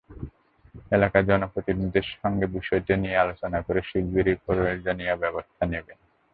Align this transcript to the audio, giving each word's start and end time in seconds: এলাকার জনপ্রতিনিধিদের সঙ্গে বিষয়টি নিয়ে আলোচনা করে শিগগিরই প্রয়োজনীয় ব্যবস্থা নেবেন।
এলাকার 0.91 1.23
জনপ্রতিনিধিদের 1.25 2.05
সঙ্গে 2.13 2.45
বিষয়টি 2.47 2.93
নিয়ে 2.97 3.17
আলোচনা 3.17 3.59
করে 3.61 3.79
শিগগিরই 3.81 4.35
প্রয়োজনীয় 4.45 5.13
ব্যবস্থা 5.15 5.63
নেবেন। 5.65 5.97